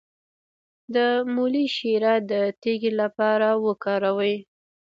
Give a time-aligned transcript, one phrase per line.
[0.95, 0.97] د
[1.33, 4.35] مولی شیره د تیږې لپاره وکاروئ